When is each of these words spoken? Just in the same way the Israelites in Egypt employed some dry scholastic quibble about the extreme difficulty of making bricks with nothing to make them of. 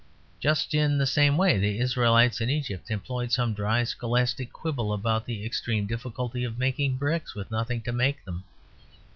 Just 0.39 0.73
in 0.73 0.97
the 0.97 1.05
same 1.05 1.37
way 1.37 1.59
the 1.59 1.77
Israelites 1.79 2.41
in 2.41 2.49
Egypt 2.49 2.89
employed 2.89 3.31
some 3.31 3.53
dry 3.53 3.83
scholastic 3.83 4.51
quibble 4.51 4.93
about 4.93 5.25
the 5.27 5.45
extreme 5.45 5.85
difficulty 5.85 6.43
of 6.43 6.57
making 6.57 6.97
bricks 6.97 7.35
with 7.35 7.51
nothing 7.51 7.81
to 7.83 7.91
make 7.91 8.25
them 8.25 8.37
of. 8.37 8.43